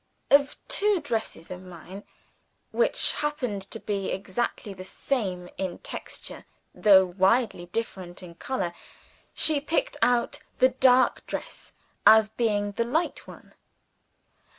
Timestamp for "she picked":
9.35-9.97